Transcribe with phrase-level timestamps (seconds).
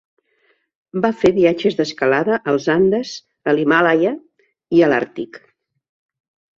[1.03, 3.13] Va fer viatges d'escalada als Andes,
[3.53, 4.17] a l'Himàlaia
[4.81, 5.43] i a l'Àrtic.